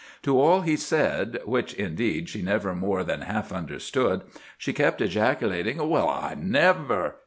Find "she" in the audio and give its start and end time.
2.27-2.41